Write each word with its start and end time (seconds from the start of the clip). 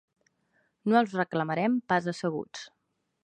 No 0.93 0.97
els 1.01 1.13
reclamarem 1.19 1.77
pas 1.93 2.09
asseguts. 2.13 2.65